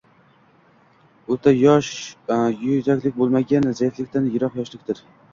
O’rta 1.33 1.51
yosh 1.55 1.89
yuzakilik 2.69 3.19
bo’lmagan, 3.19 3.67
zaiflikdan 3.81 4.25
yiroq 4.37 4.57
yoshlikdir. 4.61 5.03